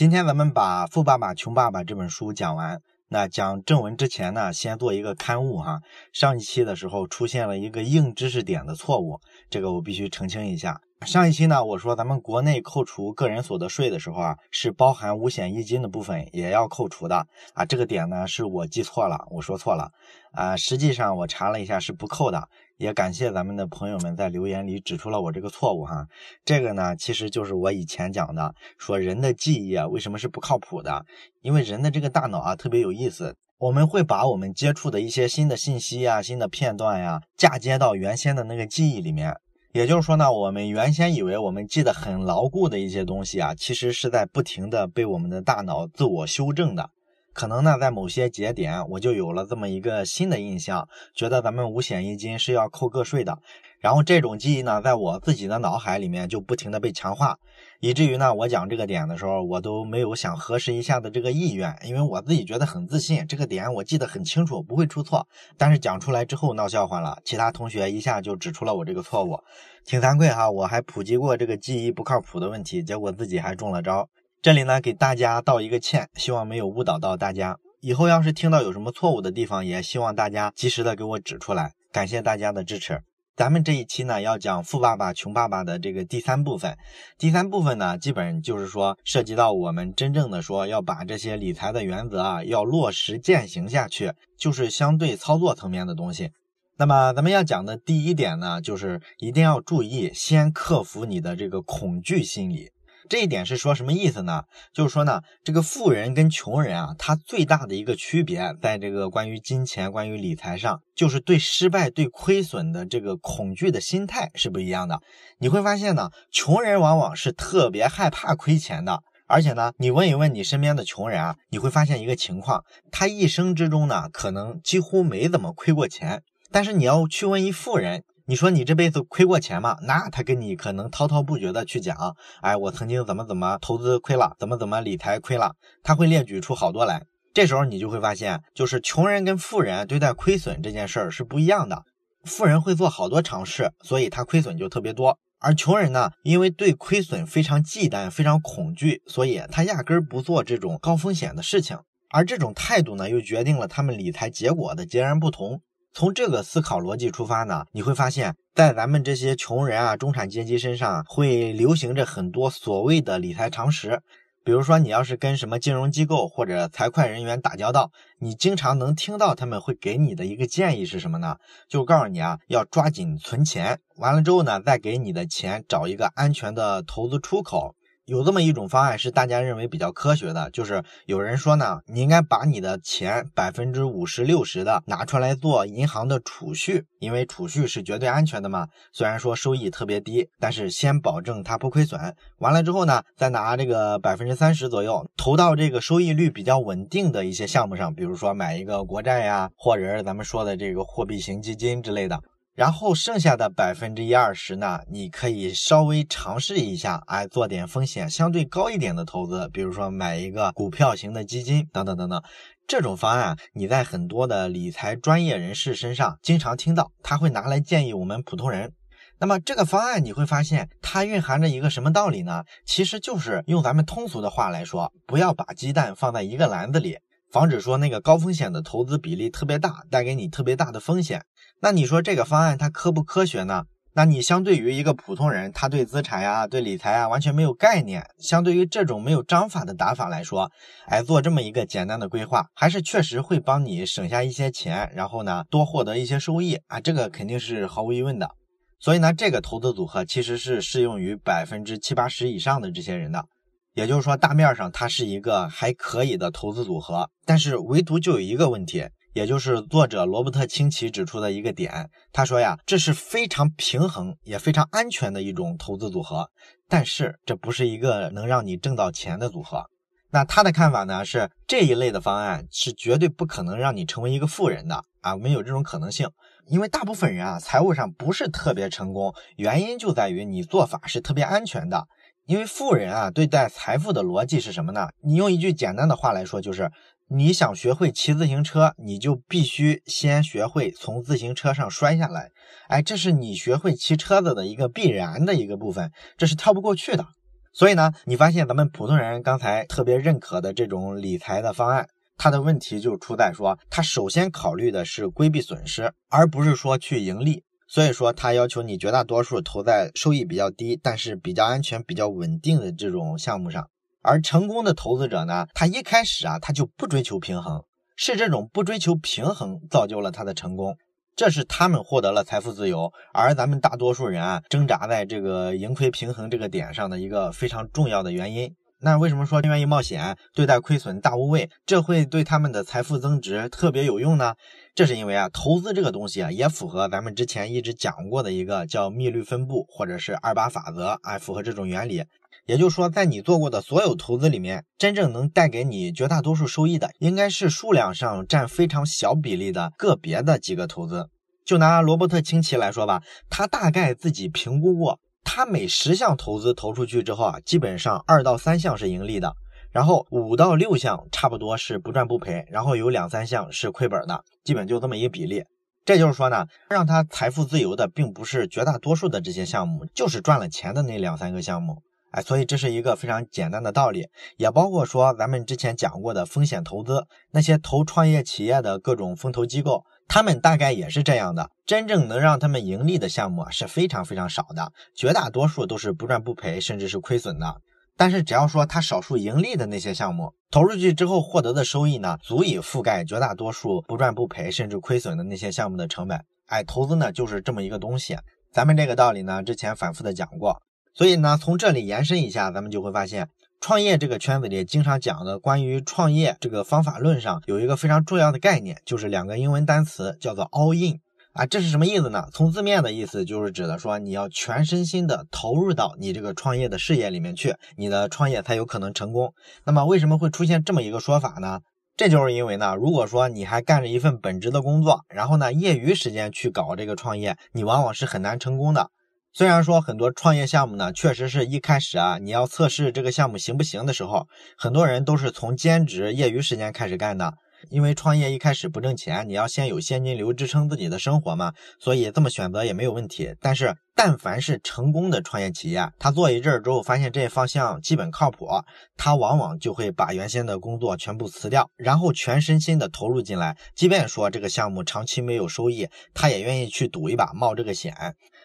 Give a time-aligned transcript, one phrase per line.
[0.00, 2.80] 今天咱们把《富爸爸穷爸爸》这本书讲完。
[3.08, 5.82] 那讲正文之前呢，先做一个刊物哈。
[6.10, 10.80] 上一期的时候出现了一个硬知识点的错误，这个我必须澄清一下。
[11.02, 17.66] 上一期呢，我说咱们国内扣除个人所得税的时候啊，是包含五险一金的部分也要扣除的啊。
[17.66, 19.90] 这个点呢是我记错了，我说错了
[20.32, 20.56] 啊。
[20.56, 22.48] 实际上我查了一下是不扣的，
[22.80, 26.06] 也感谢咱们的朋友们在留言里指出了我这个错误哈。
[26.46, 31.04] 这个呢其实就是我以前讲的，说人的记忆啊为什么是不靠谱的？
[31.42, 39.36] 因为人的这个大脑啊特别有意思，我们会把我们接触的一些新的信息呀、新的片段呀嫁接到原先的那个记忆里面。
[39.72, 46.88] 也就是说呢，我们原先以为我们记得很牢固的一些东西啊，其实是在不停的被我们的大脑自我修正的。
[47.32, 53.38] 可能呢，在某些节点，我就有了这么一个新的印象，觉得咱们五险一金是要扣个税的。
[53.78, 57.38] 然后这种记忆呢，在我自己的脑海里面就不停的被强化，
[57.80, 65.26] 以至于呢，我讲这个点的时候，我都没有想核实一下的这个意愿，因为我自己觉得很自信，这个点我记得很清楚，不会出错。
[65.56, 69.38] 但是讲出来之后闹笑话了，其他同学一下就指出了我这个错误，
[69.86, 70.50] 挺惭愧哈。
[70.50, 74.10] 我还普及过这个记忆不靠谱的问题，结果自己还中了招。
[74.42, 77.58] 这里呢，给大家道一个歉，希望没有误导到大家。
[77.80, 81.72] 以后要是听到有什么错误的地方，也希望大家及时的给我指出来。
[81.92, 83.02] 感谢大家的支持。
[83.36, 86.74] 咱们这一期呢，要讲《富爸爸穷爸爸》的这个第三部分。
[87.18, 96.30] 第三部分呢，基本就是说涉及到我们真正的说要把这些理财的原则啊，要落实践行下去，就是相对操作层面的东西。
[96.78, 102.70] 那么咱们要讲的第一点呢，就是一定要注意，先克服你的这个恐惧心理。
[103.08, 104.44] 这一点是说什么意思呢？
[104.72, 115.00] 就是说呢，这个富人跟穷人啊，他最大的一个区别，在这个关于金钱、关于理财上，就是对失败、对亏损的这个恐惧的心态是不一样的。
[115.38, 126.22] 你会发现呢，穷人往往是特别害怕亏钱的，而且呢，你问一问你身边的穷人啊，你会发现一个情况，他一生之中呢，可能几乎没怎么亏过钱。
[126.52, 128.04] 但是你要去问一富人。
[128.30, 129.76] 你说你这辈子亏过钱吗？
[129.82, 137.02] 那他跟你可能滔滔不绝的去讲，哎，我曾经怎么怎么投资亏了，怎么怎么理财亏了，他会列举出好多来。
[137.34, 141.82] 这时候你就会发现，就是穷人跟富人对待亏损这件事儿是不一样的。
[142.22, 151.76] 富人会做好多尝试，所以他亏损就特别多；而穷人呢，因为对亏损非常忌惮、非常恐惧，所以他压根儿不做这种高风险的事情。
[152.10, 155.62] 而这种态度呢，又决定了他们理财结果的截然不同。
[155.92, 164.00] 从这个思考逻辑出发呢，你会发现在咱们这些穷人啊、中产阶级身上会流行着很多所谓的理财常识。
[164.42, 167.90] 比如说，你要是跟什么金融机构或者财会人员打交道，
[168.20, 171.36] 你经常能听到他们会给你的一个建议是什么呢？
[171.68, 177.74] 就告诉你啊，要抓紧存钱，完了之后呢，再给你的钱找一个安全的投资出口。
[178.10, 188.66] 有这么一种方案是大家认为比较科学的，就是有人说呢，你应该把你的钱百分之五十六十的拿出来做银行的储蓄，因为储蓄是绝对安全的嘛。
[188.92, 192.00] 虽然说收益特别低，但是先保证它不亏损。
[192.38, 202.20] 完了之后呢，再拿这个百分之三十左右投到这个收益率比较稳定的一些项目上，比如说买一个国债呀，或者是咱们说的这个货币型基金之类的。
[202.54, 212.22] 然后剩下的百分之一二十呢，你可以稍微尝试一下，哎，做点风险相对高一点的投资，比如说买一个股票型的基金等等等等。
[212.66, 218.72] 这种方案你在很多的理财专业人士身上经常听到，他会拿来建议我们普通人。
[219.18, 222.42] 那么这个方案你会发现，它蕴含着一个什么道理呢？
[222.64, 226.96] 其实就是用咱们通俗的话来说，不要把鸡蛋放在一个篮子里，
[227.32, 231.24] 防止说那个高风险的投资比例特别大，带给你特别大的风险。
[231.60, 233.64] 那你说这个方案它科不科学呢？
[233.92, 240.48] 那你相对于一个普通人，他对资产呀、对理财啊完全没有概念，相对于这种没有章法的打法来说，
[240.86, 248.30] 哎，做这么一个简单的规划，还是确实会帮你省下一些钱，然后呢多获得一些收益啊，这个肯定是毫无疑问的。
[248.78, 253.26] 所以呢，这个投资组合其实是适用于百分之七八十以上的这些人的，
[253.74, 258.88] 也就是说，大面上它是一个还可以的投资组合，但是唯独就有一个问题。
[259.12, 266.30] 也就是作者罗伯特清崎指出的一个点，他说呀，这是非常平衡也非常安全的一种投资组合，
[266.68, 269.64] 但是这不是一个能让你挣到钱的组合。
[270.12, 276.08] 那他的看法呢是这一类的方案是绝对不可能让你成为一个富人的啊，没有这种可能性，
[276.46, 281.88] 因为大部分人啊财务上不是特别成功，原因就在于你做法是特别安全的。
[282.30, 284.88] 因为富人啊对待财富的逻辑是什么呢？
[285.02, 286.70] 你用一句简单的话来说就是。
[287.12, 292.30] 你想学会骑自行车，你就必须先学会从自行车上摔下来。
[292.68, 297.04] 哎，这是你学会骑车子的一个必然的一个部分，这是跳不过去的。
[297.52, 307.42] 所以呢，你发现咱们普通人刚才特别认可的这种理财的方案，它的问题就出在说，它首先考虑的是规避损失，而不是说去盈利。
[307.72, 313.70] 所以说，它要求你绝大多数投在收益比较低，但是比较安全、比较稳定的这种项目上。
[314.02, 317.62] 而成功的投资者呢，他一开始啊，他就不追求平衡，
[317.94, 320.76] 是这种不追求平衡造就了他的成功。
[321.14, 328.52] 这是他们获得了财富自由，而咱们大多数人啊，挣扎在这个盈亏平衡这个点上的一个非常重要的原因。
[328.82, 334.34] 那为什么说愿意冒险，对待亏损大无畏，这会对他们的财富增值特别有用呢？
[334.74, 342.04] 这是因为啊，投资这个东西啊，也符合咱们之前一直讲过的一个叫幂律分布或者是二八法则啊，符合这种原理。
[342.46, 351.10] 也就是说，在你做过的所有投资里面，真正能带给你绝大多数收益的，应该是数量上占非常小比例的个别的几个投资。
[351.44, 359.34] 就拿罗伯特清崎来说吧，他大概自己评估过，他每十项投资投出去之后啊，基本上二到三项是盈利的，
[359.70, 365.44] 然后五到六项差不多是不赚不赔，然后有两三项是亏本的，基本就这么一个比例。
[365.84, 371.82] 这就是说呢，让他财富自由的，并不是绝大多数的这些项目，就是赚了钱的那两三个项目。
[372.10, 374.06] 哎，所以这是一个非常简单的道理，
[374.36, 381.50] 也包括说咱们之前讲过的风险投资，那些投创业企业的各种风投机构，他们大概也是这样的。
[381.64, 387.60] 真正能让他们盈利的项目啊是非常非常少的，绝大多数都是不赚不赔，甚至是亏损的。
[387.96, 396.24] 但是只要说他少数盈利的那些项目，投出去之后获得的收益呢，足以覆盖绝大多数不赚不赔，甚至亏损的那些项目的成本。
[396.46, 398.18] 哎，投资呢就是这么一个东西，
[398.50, 400.60] 咱们这个道理呢之前反复的讲过。
[400.92, 403.28] 所以呢，从这里延伸一下，咱们就会发现，
[403.60, 410.98] 创业这个圈子里经常讲的关于创业这个方法论上有一个非常重要的概念，就是两个英文单词，叫做 all in
[411.34, 412.26] 啊，这是什么意思呢？
[412.32, 419.34] 从字面的意思就是指的说你要全身心的投入到你这个创业的事业里面去，你的创业才有可能成功。
[419.64, 421.60] 那么为什么会出现这么一个说法呢？
[421.98, 428.88] 这就是因为呢，如果说你还干着一份本职的工作，然后呢业余时间去搞这个创业，你往往是很难成功的。
[429.32, 437.34] 虽然说很多创业项目呢，确实是一开始啊，你要测试这个项目行不行的时候，很多人都是从兼职业余时间开始干的。
[437.68, 443.34] 因为创业一开始不挣钱，你要先有现金流支撑自己的生活嘛，所以这么选择也没有问题。
[443.38, 448.48] 但是，但凡是成功的创业企业，他做一阵儿之后，发现这方向基本靠谱，
[448.96, 453.54] 他往往就会把原先的工作全部辞掉，然后全身心的投入进来。
[453.76, 457.94] 即便说这个项目长期没有收益，他也愿意去赌一把，冒这个险。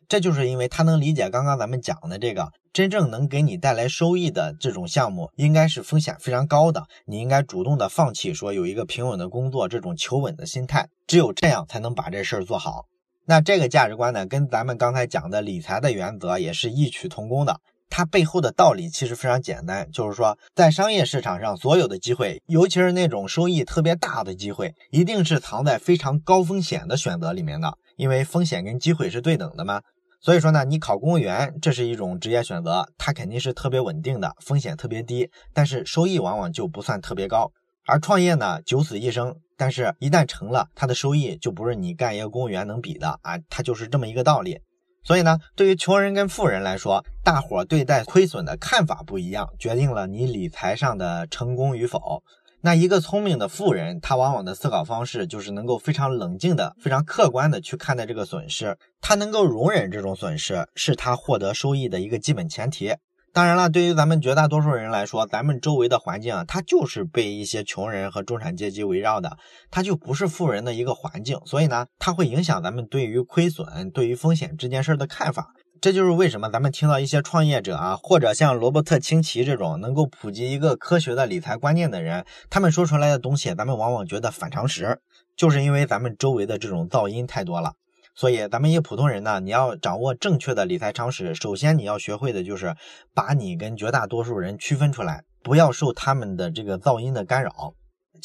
[0.08, 2.52] 这就是因为他能理解刚刚咱们讲的这个。
[2.74, 6.84] 真正能给你带来收益的这种项目，应该是风险非常高的。
[7.06, 12.84] 你应该主动的放弃，说有一个平稳的工作，这种求稳的心态，只有这样才能把这事儿做好。
[13.28, 17.62] 那这个价值观呢，跟咱们刚才讲的理财的原则也是异曲同工的。
[17.90, 29.82] 它背后的道理其实非常简单，就是说，在商业市场上，所有的机会，尤其是那种收益特别大的机会，一定是藏在非常高风险的选择里面的，因为风险跟机会是对等的嘛。
[30.26, 37.52] 所以说呢，你考公务员，这是一种职业选择，它肯定是特别稳定的，风险特别低，但是收益往往就不算特别高。
[37.86, 44.58] 而创业呢，九死一生，但是一旦成了，它的收益就不是你干一个公务员能比的啊，它就是这么一个道理。
[45.04, 52.24] 所以呢，对于穷人跟富人来说，大伙对待亏损的看法不一样，决定了你理财上的成功与否。
[52.66, 62.96] 那一个聪明的富人，他往往的思考方式就是能够非常冷静的、非常客观的去看待这个损失，他能够容忍这种损失，是他获得收益的一个基本前提。
[63.32, 69.38] 当然了，对于咱们绝大多数人来说，咱们周围的环境啊，它就是被一些穷人和中产阶级围绕的，
[69.70, 75.50] 它就不是富人的一个环境，所以呢，它会影响咱们对于亏损、对于风险这件事的看法。
[75.86, 84.98] 这就是为什么咱们听到一些创业者啊，或者像罗伯特清崎这种能够普及一个科学的理财观念的人，他们说出来的东西，咱们往往觉得反常识，
[85.36, 87.74] 就是因为咱们周围的这种噪音太多了。
[88.16, 92.76] 所以，咱们一普通人呢，你要掌握正确的理财常识，首先你要学会的就是
[93.14, 97.76] 把你跟绝大多数人区分出来，不要受他们的这个噪音的干扰。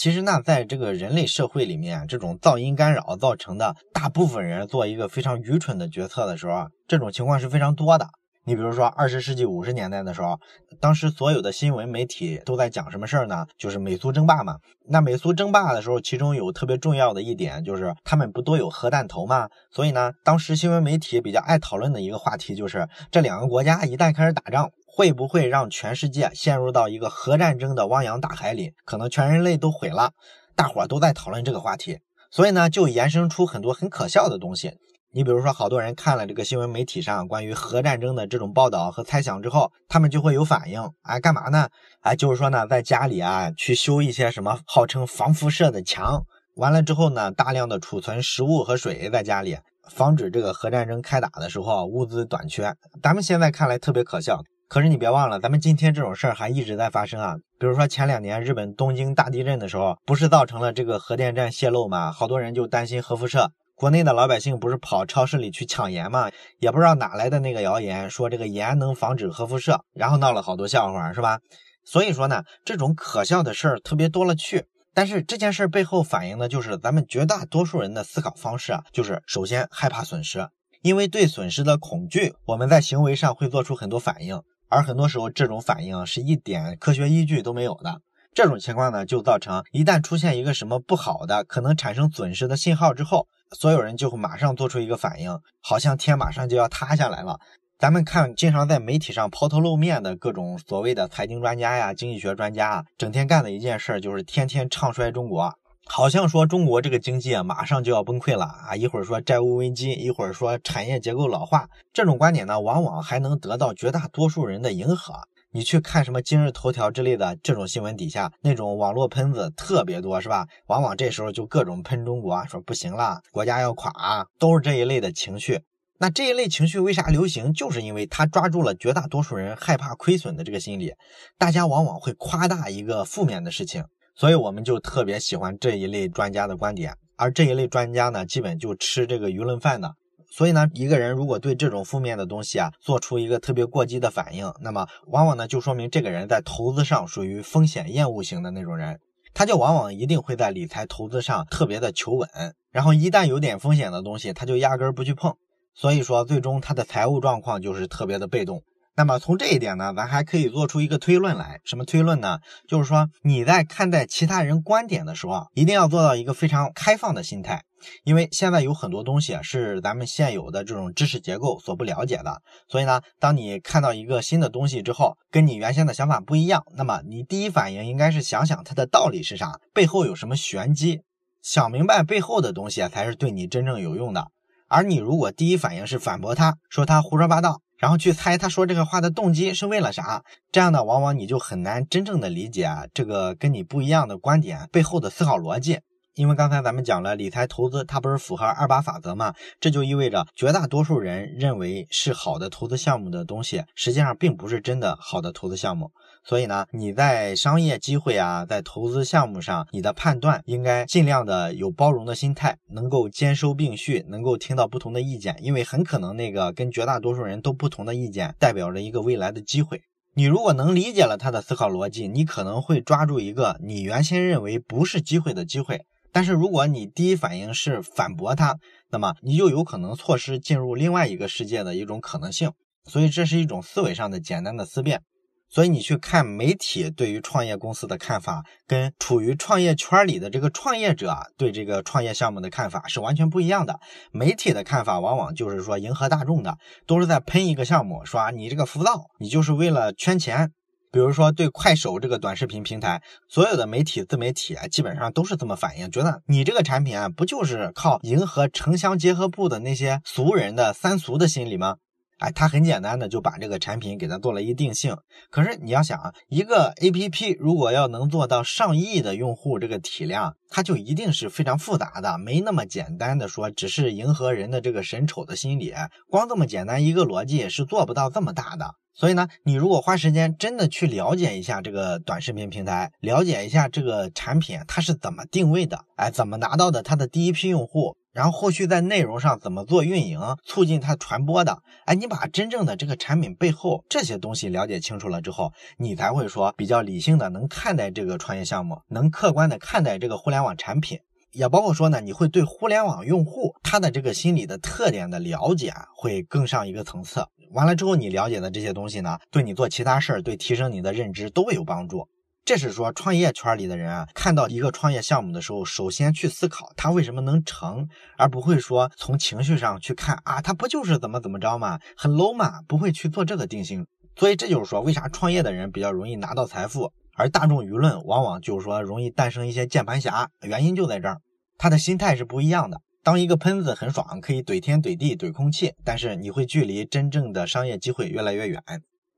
[0.03, 8.07] 其实呢，在这个人类社会里面，这种噪音干扰造成的大部分人做一个非常愚蠢的决策的时候啊，这种情况是非常多的。
[8.45, 10.39] 你比如说，二十世纪五十年代的时候，
[10.81, 13.47] 当时所有的新闻媒体都在讲什么事儿呢？
[13.59, 14.59] 就是美苏争霸嘛。
[14.89, 19.49] 那美苏争霸的时候，其中有特别重要的一点，就是他们不都有核弹头吗？
[19.71, 24.71] 所以呢，当时新闻媒体比较爱讨论的一个话题，就是这两个国家一旦开始打仗。
[24.93, 28.73] 会不会让全世界陷入到一个核战争的汪洋大海里？
[28.85, 30.11] 可能全人类都毁了。
[30.57, 34.73] 大伙儿都在讨论这个话题，所以呢，就衍生出很多很可笑的东西。
[35.13, 41.69] 你比如说，好多人看了这个新闻媒体上关于核战争的这种报道和猜想之后，他们就会有反应，哎，干嘛呢？
[42.03, 46.23] 哎，就是说呢，在家里啊，去修一些什么号称防辐射的墙，
[46.55, 52.73] 完了之后呢，大量的储存食物和水在家里，防止这个核战争开打的时候物资短缺。
[53.03, 57.35] 咱们现在看来特别可笑，可是你别忘了，咱们今天这种事儿还一直在发生啊。
[57.59, 62.13] 比如说前两年日本东京大地震的时候，不是造成了这个核电站泄漏吗？
[62.13, 63.51] 好多人就担心核辐射。
[63.81, 66.31] 国内的老百姓不是跑超市里去抢盐吗？
[66.59, 71.39] 也不知道哪来的那个谣言，说这个盐能防止核辐射，然后闹了好多笑话，是吧？
[71.83, 74.67] 所以说呢，这种可笑的事儿特别多了去。
[74.93, 80.47] 但是这件事背后反映的就是咱们绝大多数人的思考方式啊，就是首先害怕损失，
[80.83, 88.03] 因为对损失的恐惧，我们在行为上会做出很多反应，而很多时候这种反应是一点科学依据都没有的。
[88.35, 93.27] 这种情况呢，就造成一旦出现一个什么不好的、可能产生损失的信号之后。
[93.57, 97.41] 所有人就会马上做出一个反应，好像天马上就要塌下来了。
[97.79, 105.55] 咱们看，经常在媒体上抛头露面的各种所谓的财经专家呀、经济学专家啊，整天干的一件事就是天天唱衰中国，
[105.87, 111.69] 好像说中国这个经济啊马上就要崩溃了啊，一会儿说债务危机，一会儿说产业结构老化。
[111.93, 115.15] 这种观点呢，往往还能得到绝大多数人的迎合。
[115.53, 120.47] 你去看什么今日头条之类的这种新闻底下，那种网络喷子特别多，是吧？
[120.69, 125.61] 往往这时候就各种喷中国，说不行了，国家要垮，都是这一类的情绪。
[125.99, 127.53] 那这一类情绪为啥流行？
[127.53, 130.93] 就是因为他抓住了绝大多数人害怕亏损的这个心理，
[131.37, 139.97] 大家往往会夸大一个负面的事情，所以我们就特别喜欢这一类专家的观点，而这一类专家呢，基本就吃这个舆论饭的。
[140.31, 149.01] 所以呢，一个人如果对这种负面的东西啊做出一个特别过激的反应，那么往往呢就说明这个人在投资上属于风险厌恶型的那种人，
[149.35, 152.29] 他就往往一定会在理财投资上特别的求稳，
[152.71, 155.35] 然后一旦有点风险的东西，他就压根儿不去碰，
[155.75, 158.63] 所以说最终他的财务状况就是特别的被动。
[159.01, 162.39] 那么从这一点呢，咱还可以做出一个推论来，什么推论呢？
[162.69, 167.63] 就是说你在看待其他人观点的时候啊，一定要做到一个非常开放的心态。
[168.05, 181.01] 因为现在有很多东西啊，是咱们现有的这种知识结构所不了解的，所以呢，当你看到一个新的东西之后，跟你原先的想法不一样，那么你第一反应应该是想想它的道理是啥，背后有什么玄机，
[181.41, 184.27] 想明白背后的东西，才是对你真正有用的。
[184.69, 190.23] 而你如果第一反应是反驳他，说他胡说八道，然后去猜他说这个话的动机是为了啥，
[190.53, 195.81] 这样呢，往往你就很难真正的理解这个跟你不一样的观点背后的思考逻辑。
[196.15, 199.33] 因为刚才咱们讲了理财投资，它不是符合二八法则吗？
[199.59, 205.91] 这就意味着绝大多数人认为是好的投资项目的东西，实际上并不是真的好的投资项目。
[206.23, 219.83] 所以呢，你在商业机会啊，在投资项目上，你的判断应该尽量的有包容的心态，能够兼收并蓄，能够听到不同的意见，因为很可能那个跟绝大多数人都不同的意见，代表着一个未来的机会。
[220.15, 225.81] 你如果能理解了他的思考逻辑，你可能会抓住一个你原先认为不是机会的机会。
[226.13, 228.59] 但是如果你第一反应是反驳他，
[228.91, 232.51] 那么你就有可能错失进入另外一个世界的一种可能性。
[232.85, 235.03] 所以这是一种思维上的简单的思辨。
[235.51, 243.81] 所以你去看媒体对于创业公司的看法，跟处于创业圈里的这个创业者对这个创业项目的看法是完全不一样的。
[244.13, 250.53] 媒体的看法往往就是说迎合大众的，都是在喷一个项目，说啊你这个浮躁，你就是为了圈钱。
[250.93, 261.77] 比如说，对快手这个短视频平台，所有的媒体自媒体啊，基本上都是这么反应，觉得你这个产品啊，不就是靠迎合城乡结合部的那些俗人的三俗的心理吗？
[262.21, 264.97] 哎，他很简单的就把这个产品给它做了一定性。
[265.31, 275.73] 可是你要想啊，一个 APP 如果要能做到上亿的用户这个体量，它就一定是非常复杂的，没那么简单的说只是迎合人的这个审丑的心理，
[276.09, 278.75] 光这么简单一个逻辑是做不到这么大的。
[278.93, 300.99] 所以呢，你如果花时间真的去了解一下这个短视频平台，了解一下这个产品它是怎么定位的，哎，怎么拿到的它的第一批用户，然后后续在内容上怎么做运营，促进它传播的，哎，你把真正的这个产品背后这些东西了解清楚了之后，你才会说比较理性的能看待这个创业项目，能客观的看待这个互联网产品。
[301.33, 307.25] 也包括说呢，你会对互联网用户他的这个心理的特点的了解会更上一个层次。
[307.53, 312.09] 完了之后，你了解的这些东西呢，对你做其他事儿，对提升你的认知都会有帮助。
[312.45, 323.87] 这是说创业圈里的人啊，看到一个创业项目的时候，首先去思考他为什么能成，而不会说从情绪上去看啊，他不就是怎么怎么着嘛，很 low 嘛，不会去做这个定性。
[324.17, 326.93] 所以这就是说，为啥创业的人比较容易拿到财富？
[327.15, 331.21] 而大众舆论往往就是说容易诞生一些键盘侠，原因就在这儿，
[331.57, 332.81] 他的心态是不一样的。
[333.03, 338.63] 当一个喷子很爽，可以怼天怼地怼空气，但是你会距离真正的商业机会越来越远。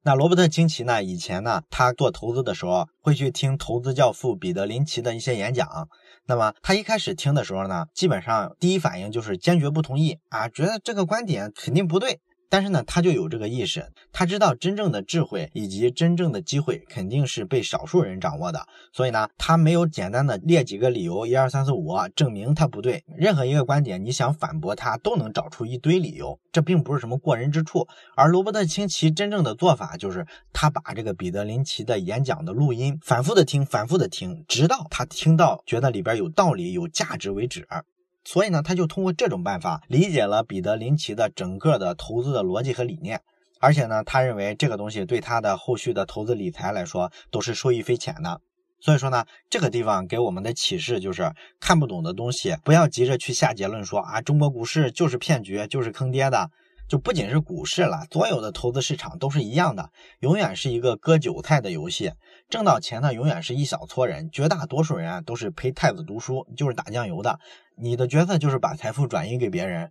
[0.05, 1.01] 那罗伯特清崎呢？
[1.01, 5.89] 以前呢，他做投资的时候会去听投资教父彼得林奇的一些演讲。
[6.27, 12.21] 那么他一开始听的时候呢，基本上第一反应就是坚决不同意啊，觉得这个观点肯定不对。
[12.53, 18.61] 但是呢，他就有这个意识，他知道真正的智慧以及真正的机会肯定是被少数人掌握的，
[18.93, 23.03] 所以呢，他没有简单的列几个理由，一二三四五证明他不对。
[23.17, 27.89] 任何一个观点，你想反驳他，都能找出一堆理由，这并不是什么过人之处。
[28.15, 37.67] 而罗伯特清崎真正的做法，就是他把这个彼得林奇的演讲的录音反复的听，反复的听，直到他听到觉得里边有道理、有价值为止。
[38.25, 43.21] 所以呢，他就通过这种办法理解了彼得林奇的整个的投资的逻辑和理念，
[43.61, 48.41] 而且呢，他认为这个东西对他的后续的投资理财来说都是受益匪浅的。
[48.81, 56.51] 所以说呢，这个地方给我们的启示就是，看不懂的东西不要急着去下结论说啊，中国股市就是骗局，就是坑爹的。
[56.89, 59.89] 就不仅是股市了，所有的投资市场都是一样的，
[60.21, 62.13] 永远是一个割韭菜的游戏。
[62.53, 67.41] 挣到钱的永远是一小撮人，绝大多数人啊都是陪太子读书，就是打酱油的。
[67.77, 69.91] 你的角色就是把财富转移给别人，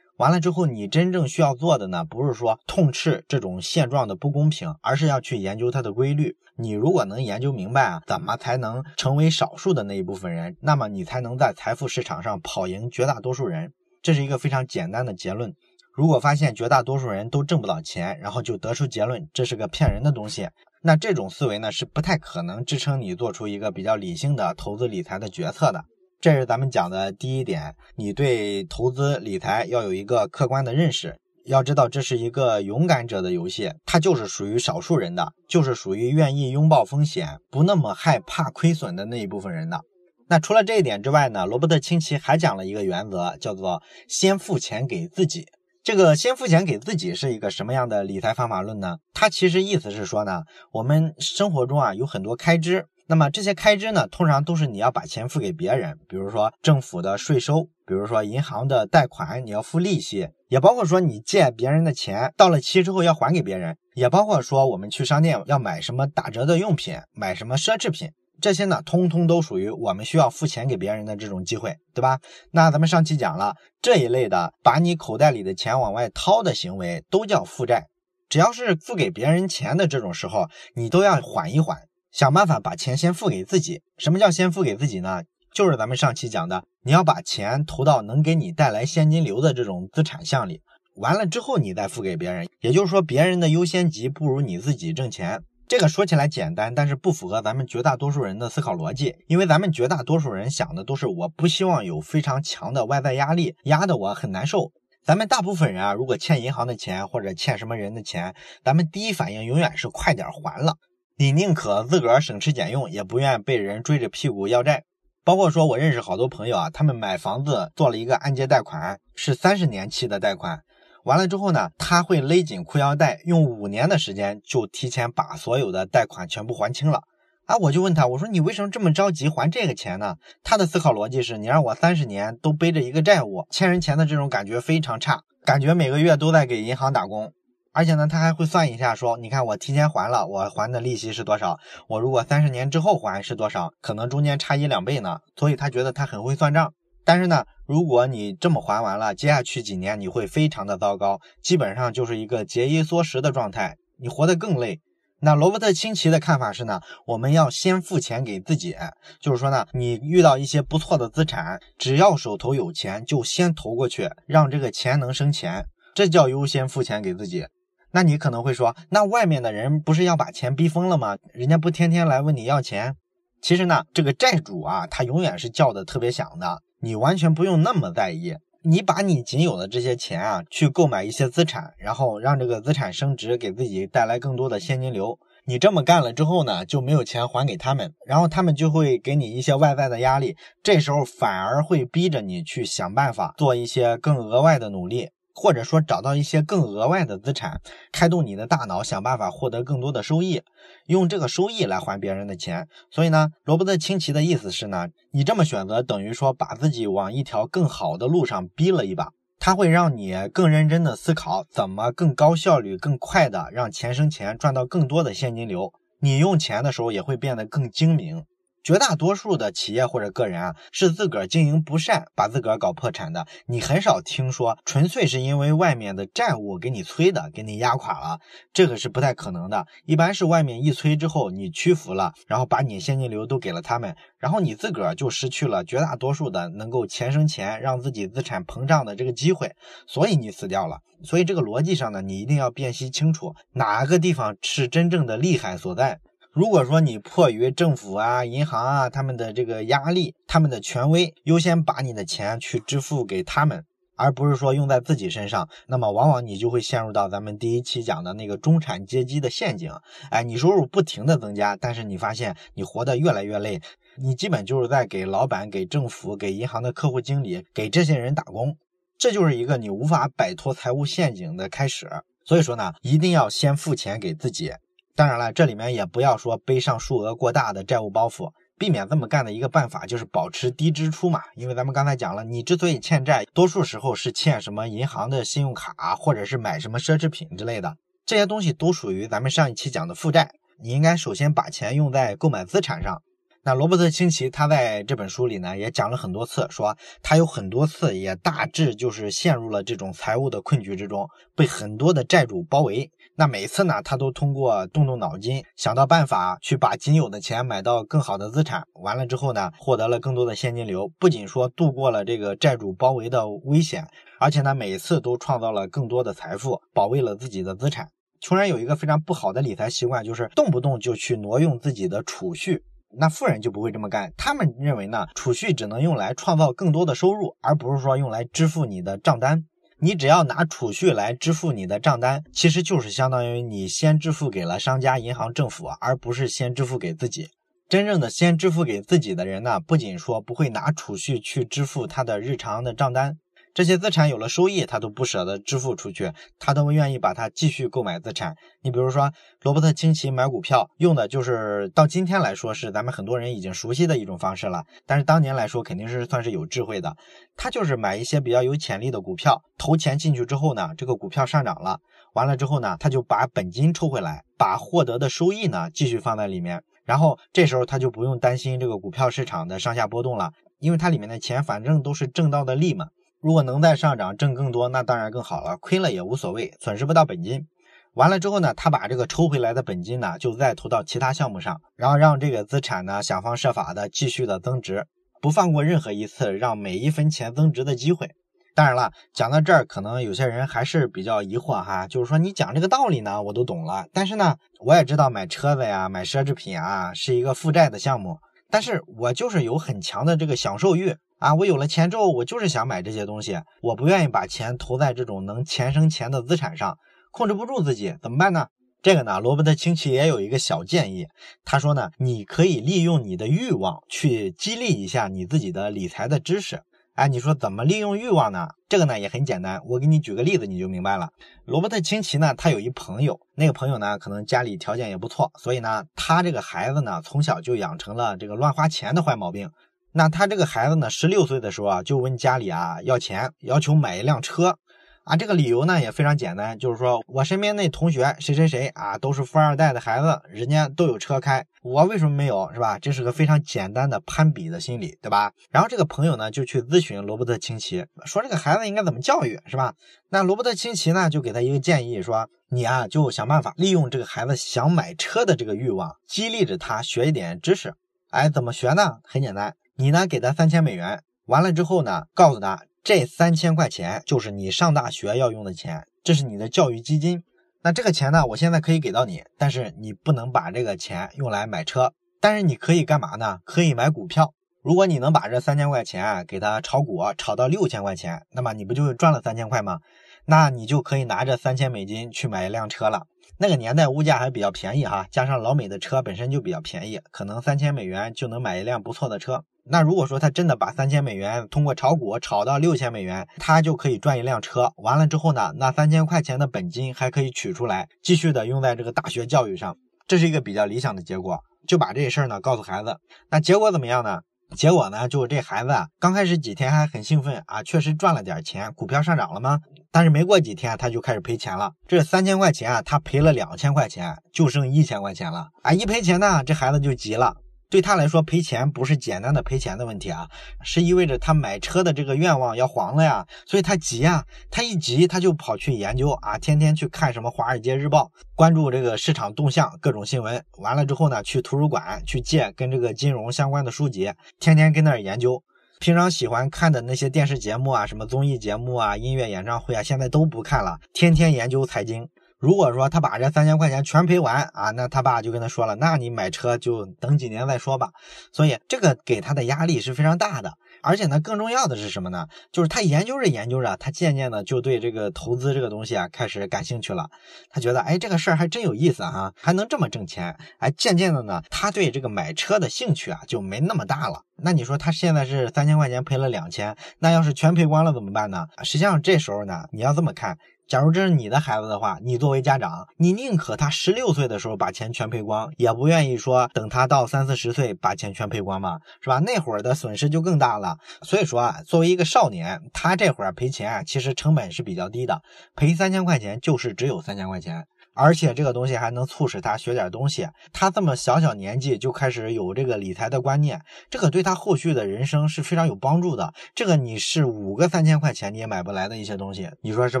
[0.16, 6.34] 完了之后，你真正需要做的呢，不是说痛斥这种现状的不公平，而是要去研究它的规律。
[6.56, 13.74] 你如果能研究明白啊，怎么才能成为少数的那一部分人，那么你才能在财富市场上跑赢绝大多数人。
[14.00, 15.54] 这是一个非常简单的结论。
[15.96, 20.48] 如果发现绝大多数人都挣不到钱，然后就得出结论这是个骗人的东西，
[20.82, 25.84] 那这种思维呢是不太可能支撑你做出一个比较理性的投资理财的决策的。
[26.20, 39.80] 这是咱们讲的第一点，你对投资理财要有一个客观的认识，要知道这是一个勇敢者的游戏，它就是属于少数人的，就是属于愿意拥抱风险、不那么害怕亏损的那一部分人的。
[40.26, 45.46] 那除了这一点之外呢，罗伯特清崎还讲了一个原则，叫做先付钱给自己。
[45.84, 48.96] 这个先付钱给自己是一个什么样的理财方法论呢？
[49.12, 68.10] 它其实意思是说呢，我们生活中啊有很多开支，那么这些开支呢，通常都是你要把钱付给别人，比如说政府的税收，比如说银行的贷款，你要付利息，也包括说你借别人的钱到了期之后要还给别人，也包括说我们去商店要买什么打折的用品，买什么奢侈品。
[68.40, 72.18] 这些呢，通通都属于我们需要付钱给别人的这种机会，对吧？
[72.50, 77.86] 那咱们上期讲了这一类的，把你口袋里的钱往外掏的行为，都叫负债。
[78.28, 81.78] 只要是付给别人钱的这种时候，你都要缓一缓，
[82.10, 83.82] 想办法把钱先付给自己。
[83.96, 85.22] 什么叫先付给自己呢？
[85.52, 90.60] 就是咱们上期讲的，你要把钱投到能给你带来现金流的这种资产项里，
[90.96, 92.48] 完了之后你再付给别人。
[92.60, 95.42] 也就是说，别人的优先级不如你自己挣钱。
[95.66, 99.16] 这个说起来简单，但是不符合咱们绝大多数人的思考逻辑。
[99.26, 104.72] 因为咱们绝大多数人想的都是，我不希望有非常强的外在压力压得我很难受。
[105.02, 110.74] 咱们大部分人啊，如果欠银行的钱或者欠什么人的钱，咱们第一反应永远是快点还了。
[111.16, 114.84] 你宁可自个儿省吃俭用，也不愿被人追着屁股要债。
[115.24, 120.60] 包括说我认识好多朋友啊，他们买房子做了一个按揭贷款，是三十年期的贷款。
[121.04, 127.02] 完了之后呢，他会勒紧裤腰带，用五年的时间就提前把所有的贷款全部还清了。
[127.44, 130.16] 啊，我就问他，我说你为什么这么着急还这个钱呢？
[130.42, 137.32] 他的思考逻辑是，你让我三十年都背着一个债务，欠人钱的这种感觉非常差，感觉每个月都在给银行打工。
[137.74, 141.58] 而且呢，他还会算一下，说你看我提前还了，我还的利息是多少？
[141.86, 143.72] 我如果三十年之后还是多少？
[143.82, 145.18] 可能中间差一两倍呢。
[145.36, 146.72] 所以他觉得他很会算账。
[147.04, 154.80] 但是呢，如果你这么还完了，接下去几年你会非常的糟糕，基本上就是一个节衣缩食的状态，你活得更累。
[155.20, 158.76] 那罗伯特清崎的看法是呢，我们要先付钱给自己，
[159.18, 167.46] 就是说呢，你遇到一些不错的资产，只要手头有钱，就先投过去，让这个钱能生钱，这叫优先付钱给自己。
[167.92, 171.16] 那你可能会说，那外面的人不是要把钱逼疯了吗？
[171.32, 172.94] 人家不天天来问你要钱？
[173.40, 176.60] 其实呢，这个债主啊，他永远是叫的特别响的。
[176.84, 185.18] 你完全不用那么在意，你把你仅有的这些钱啊，去购买一些资产，然后让这个资产升值，给自己带来更多的现金流。
[185.46, 195.08] 你这么干了之后呢，就没有钱还给他们，然后他们就会给你一些外在的压力，这时候反而会逼着你去想办法做一些更额外的努力。
[195.34, 197.60] 或者说找到一些更额外的资产，
[197.92, 200.42] 开动你的大脑，想办法获得更多的收益，
[200.86, 202.68] 用这个收益来还别人的钱。
[202.90, 215.72] 所以呢，罗伯特清崎的意思是呢，你这么选择等于说把自己往一条更好的路上逼了一把，它会让你更认真的思考怎么更高效率、更快的让钱生钱，赚到更多的现金流。
[216.00, 218.24] 你用钱的时候也会变得更精明。
[218.64, 223.26] 绝大多数的企业或者个人啊，是自个儿经营不善，把自个儿搞破产的。
[223.46, 228.20] 你很少听说纯粹是因为外面的债务给你催的，给你压垮了，
[228.54, 229.66] 这个是不太可能的。
[229.84, 239.52] 一般是外面一催之后，你屈服了，然后把你现金流都给了他们，然后你自个儿就失去了绝大多数的能够钱生钱，让自己资产膨胀的这个机会，
[239.86, 240.78] 所以你死掉了。
[241.02, 246.00] 所以这个逻辑上呢，你一定要辨析清楚哪个地方是真正的利害所在。
[246.34, 259.70] 如果说你迫于政府啊、银行啊他们的这个压力、他们的权威，优先把你的钱去支付给他们，而不是说用在自己身上，那么往往你就会陷入到咱们第一期讲的那个中产阶级的陷阱。
[260.10, 263.60] 哎，你收入不停的增加，但是你发现你活得越来越累，
[263.94, 268.56] 你基本就是在给老板、给政府、给银行的客户经理、给这些人打工，
[268.98, 271.88] 这就是一个你无法摆脱财务陷阱的开始。
[272.24, 274.50] 所以说呢，一定要先付钱给自己。
[274.96, 281.20] 当然了，这里面也不要说背上数额过大的债务包袱，避免这么干的一个办法就是保持低支出嘛。
[281.34, 287.76] 因为咱们刚才讲了，你之所以欠债，多数时候是欠什么银行的信用卡，或者是买什么奢侈品之类的，
[288.06, 290.30] 这些东西都属于咱们上一期讲的负债。
[290.62, 293.02] 你应该首先把钱用在购买资产上。
[293.46, 302.90] 那罗伯特清崎他在这本书里呢也讲了很多次，说他有很多次也大致就是陷入了这种财务的困局之中，被很多的债主包围。
[303.16, 308.64] 那每次呢，他都通过动动脑筋，想到办法去把仅有的钱买到更好的资产。
[308.72, 313.86] 完了之后呢，获得了更多的现金流，不仅说度过了这个债主包围的危险，
[314.18, 317.88] 而且呢，每次都创造了更多的财富，保卫了自己的资产。
[318.20, 322.64] 穷人有一个非常不好的理财习惯，就是动不动就去挪用自己的储蓄。
[322.96, 329.44] 那富人就不会这么干，他们认为呢，储蓄只能用来创造更多的收入，而不是说用来支付你的账单。
[329.84, 337.28] 你只要拿储蓄来支付你的账单，其实就是相当于你先支付给了商家、银行、政府，而不是先支付给自己。
[337.68, 343.18] 真正的先支付给自己的人呢，不仅说不会拿储蓄去支付他的日常的账单。
[343.54, 348.34] 这些资产有了收益，他都不舍得支付出去，他都愿意把它继续购买资产。
[348.62, 349.12] 你比如说，
[349.42, 356.96] 罗伯特清崎买股票用的就是到今天来说是咱们很多人已经熟悉的一种方式了，但是当年来说肯定是算是有智慧的。
[357.36, 361.78] 他就是买一些比较有潜力的股票，投钱进去之后呢，这个股票上涨了，
[362.14, 372.86] 完了之后呢，他就把本金抽回来，把获得的收益呢继续放在里面，然后这时候他就不用担心这个股票市场的上下波动了，因为它里面的钱反正都是挣到的利嘛。
[373.24, 375.56] 如果能再上涨挣更多，那当然更好了。
[375.56, 377.46] 亏了也无所谓，损失不到本金。
[377.94, 384.86] 完了之后呢，他把这个抽回来的本金呢，就再投到其他项目上，然后让这个资产呢想方设法的继续的增值，
[385.22, 388.10] 不放过任何一次让每一分钱增值的机会。
[388.54, 398.18] 当然了，讲到这儿，可能有些人还是比较疑惑哈，就是说你讲这个道理呢，我都懂了，但是呢，我也知道买车子呀、买奢侈品啊是一个负债的项目，
[398.50, 400.94] 但是我就是有很强的这个享受欲。
[401.18, 406.76] 啊，我有了钱之后，我就是想买这些东西，我不愿意把钱投在这种能钱生钱的资产上，
[407.12, 408.48] 控制不住自己，怎么办呢？
[408.82, 411.06] 这个呢，罗伯特清崎也有一个小建议，
[411.44, 416.60] 他说呢，你可以利用你的欲望去激励一下你自己的理财的知识。
[416.94, 418.48] 哎，你说怎么利用欲望呢？
[418.68, 421.08] 这个呢也很简单，我给你举个例子，你就明白了。
[421.44, 429.50] 罗伯特清崎呢，他有一朋友，那个朋友呢，可能家里条件也不错，所以呢，他这个孩子呢，从小就养成了这个乱花钱的坏毛病。
[429.96, 434.58] 那他这个孩子呢，十六岁的时候啊，就问家里啊要钱，要求买一辆车，
[435.04, 442.76] 啊，这个理由呢也非常简单，就是说我身边那同学谁谁谁啊，都是富二代的孩子，人家都有车开，我为什么没有，是吧？
[442.76, 445.32] 这是个非常简单的攀比的心理，对吧？
[445.52, 449.74] 然后这个朋友呢就去咨询罗伯特清崎，说这个孩子应该怎么教育，是吧？
[450.08, 457.74] 那罗伯特清崎呢就给他一个建议，说你啊就想办法利用这个孩子想买车的这个欲望，激励着他学一点知识。
[458.10, 458.98] 哎，怎么学呢？
[459.04, 459.54] 很简单。
[459.76, 460.06] 你呢？
[460.06, 467.24] 给他三千美元，完了之后呢，告诉他这三千块钱就是你上大学要用的钱，这是你的教育基金。
[467.62, 473.40] 那这个钱呢，我现在可以给到你，但是你不能把这个钱用来买车，但是你可以干嘛呢？
[473.44, 474.32] 可以买股票。
[474.62, 479.80] 如果你能把这三千块钱给他炒股，炒到六千块钱，那么你不就赚了三千块吗？
[480.26, 483.06] 那你就可以拿着三千美金去买一辆车了。
[483.38, 489.42] 那个年代物价还比较便宜哈，加上老美的车本身就比较便宜，可能三千美元就能买一辆不错的车。
[489.66, 494.70] 那如果说他真的把三千美元通过炒股炒到六千美元，他就可以赚一辆车。
[494.76, 501.38] 完了之后呢，那三千块钱的本金还可以取出来，继续的用在这个大学教育上，这是一个比较理想的结果。
[501.66, 502.98] 就把这事儿呢告诉孩子，
[503.30, 504.20] 那结果怎么样呢？
[504.54, 509.58] 结果呢，就这孩子啊，刚开始几天还很兴奋啊，确实赚了点钱，股票上涨了吗？
[509.90, 515.72] 但是没过几天他就开始赔钱了，这三千块钱啊，他赔了两千块钱，就剩一千块钱了啊！
[515.72, 517.34] 一赔钱呢，这孩子就急了。
[517.74, 520.28] 对他来说，赔钱不是简单的赔钱的问题啊，
[520.62, 528.04] 是意味着他买车的这个愿望要黄了呀，所以他急呀，他一急他就跑去研究啊，天天去看什么《华尔街日报》，
[528.36, 535.42] 关注这个市场动向、各种新闻，完了之后呢，去图书馆去借跟这个金融相关的书籍，天天跟那儿研究。
[535.80, 542.08] 平常喜欢看的那些电视节目啊，什么综艺节目啊、音乐演唱会啊，现在都不看了，天天研究财经。
[542.44, 547.88] 如果说他把这三千块钱全赔完啊，那他爸就跟他说了，那你买车就等几年再说吧。
[548.32, 550.52] 所以这个给他的压力是非常大的。
[550.82, 552.26] 而且呢，更重要的是什么呢？
[552.52, 557.08] 就是他研究着研究着，他渐渐的就对这个投资这个东西啊开始感兴趣了。
[557.48, 560.36] 他觉得，哎，这个事儿还真有意思哈，还能这么挣钱。
[560.58, 564.20] 哎，渐渐的呢，他对这个买车的兴趣啊就没那么大了。
[564.36, 568.48] 那你说他现在是三千块钱赔了两千，那要是全赔光了怎么办呢？
[568.62, 570.36] 实际上这时候呢，你要这么看。
[570.66, 579.18] 假如这是你的孩子的话，你作为家长，你宁可他十六岁的时候把钱全赔光，也不愿意说等他到三四十岁把钱全赔光嘛，是吧？
[579.18, 580.78] 那会儿的损失就更大了。
[581.02, 585.20] 所以说啊，作为一个少年，他这会儿赔钱啊其实成本是比较低的，
[585.54, 587.66] 赔三千块钱就是只有三千块钱。
[587.96, 590.26] 而且这个东西还能促使他学点东西。
[590.52, 596.34] 他这么小小年纪就开始有这个理财的观念，这个对他后续的人生是非常有帮助的。
[596.56, 600.00] 这个你是五个三千块钱你也买不来的一些东西，你说是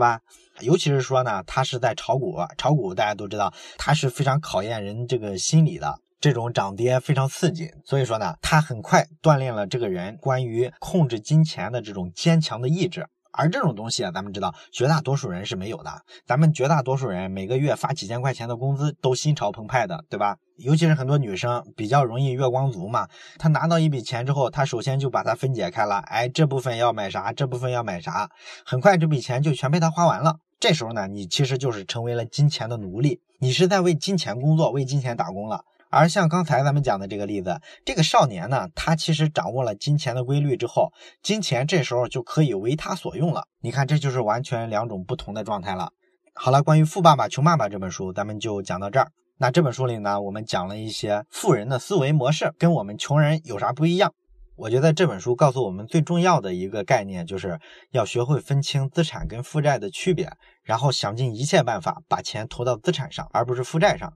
[0.00, 0.18] 吧？
[0.60, 7.70] 尤其是说呢，他是在炒股，炒股大家都知道，它是非常考验人这个心理的，这种涨跌非常刺激。
[7.84, 13.06] 所以说呢，他很快锻炼了这个人关于控制金钱的这种坚强的意志。
[13.36, 15.90] 而这种东西啊，咱们知道绝大多数人是没有的。
[16.24, 20.36] 咱们绝大多数人每个月发几千块钱的工资都心潮澎湃的，对吧？
[20.56, 28.30] 尤其是很多女生比较容易月光族嘛，她拿到一笔钱之后，她首先就把它分解开了，哎，这部分要买啥，这部分要买啥，
[28.64, 30.36] 很快这笔钱就全被她花完了。
[30.60, 35.64] 这时候呢，你其实就是成为了金钱的奴隶，你是在为金钱工作，为金钱打工了。
[35.94, 43.44] 而像刚才咱们讲的这个例子，这个少年呢，他其实掌握了金钱的规律之后，金钱这时候就可以为他所用了。
[43.60, 45.90] 你看，这就是完全两种不同的状态了。
[46.34, 49.12] 好了，关于《富爸爸穷爸爸》这本书，咱们就讲到这儿。
[49.38, 54.12] 那这本书里呢，我们讲了一些富人的思维模式跟我们穷人有啥不一样。
[54.56, 57.58] 我觉得这本书告诉我们最重要的一个概念，就是
[57.92, 60.32] 要学会分清资产跟负债的区别，
[60.64, 64.12] 然后想尽一切办法把钱投到资产上，而不是负债上。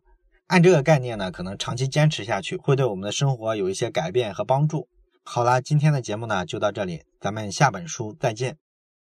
[0.48, 4.88] 按这个概念呢，可能长期坚持下去，会对我们的生活有一些改变和帮助。
[5.22, 8.56] 好了，今天的节目呢就到这里，咱们下本书再见。